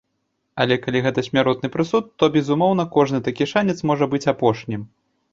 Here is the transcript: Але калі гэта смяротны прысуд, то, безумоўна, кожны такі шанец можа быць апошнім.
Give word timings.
Але 0.63 0.75
калі 0.83 0.99
гэта 1.07 1.23
смяротны 1.27 1.69
прысуд, 1.75 2.07
то, 2.23 2.29
безумоўна, 2.35 2.85
кожны 2.95 3.19
такі 3.27 3.47
шанец 3.51 3.77
можа 3.91 4.05
быць 4.15 4.25
апошнім. 4.33 4.81